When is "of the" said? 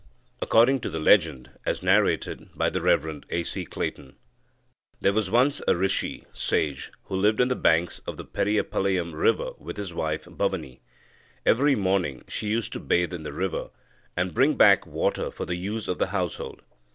8.07-8.25, 15.87-16.07